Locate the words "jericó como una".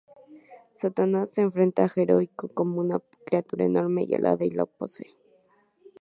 1.89-3.01